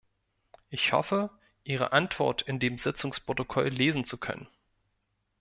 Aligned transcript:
Ich 0.71 0.93
hoffe, 0.93 1.29
Ihre 1.63 1.91
Antwort 1.91 2.41
in 2.41 2.59
dem 2.59 2.79
Sitzungsprotokoll 2.79 3.67
lesen 3.67 4.03
zu 4.03 4.17
können. 4.17 4.47